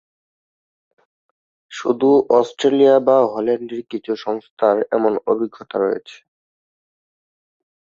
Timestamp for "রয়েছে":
5.79-6.17